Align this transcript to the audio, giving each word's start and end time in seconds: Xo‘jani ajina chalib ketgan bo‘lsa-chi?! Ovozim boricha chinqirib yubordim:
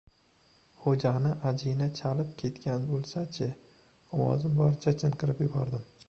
Xo‘jani 0.83 1.33
ajina 1.49 1.89
chalib 1.99 2.31
ketgan 2.39 2.87
bo‘lsa-chi?! 2.91 3.49
Ovozim 4.21 4.55
boricha 4.63 4.95
chinqirib 5.03 5.45
yubordim: 5.45 5.85